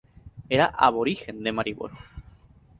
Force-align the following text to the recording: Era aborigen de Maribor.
Era 0.49 0.65
aborigen 0.65 1.43
de 1.43 1.51
Maribor. 1.51 1.91